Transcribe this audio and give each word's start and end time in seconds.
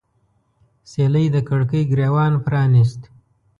سیلۍ 0.91 1.25
د 1.35 1.37
کړکۍ 1.47 1.81
ګریوان 1.91 2.33
پرانیست 2.45 3.01